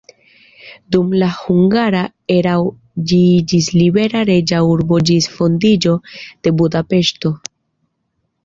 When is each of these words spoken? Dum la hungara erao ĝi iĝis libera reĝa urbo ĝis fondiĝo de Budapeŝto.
Dum 0.93 1.11
la 1.23 1.27
hungara 1.41 2.01
erao 2.37 2.65
ĝi 3.11 3.19
iĝis 3.35 3.69
libera 3.81 4.25
reĝa 4.33 4.63
urbo 4.71 4.99
ĝis 5.11 5.31
fondiĝo 5.37 5.97
de 6.25 6.57
Budapeŝto. 6.63 7.37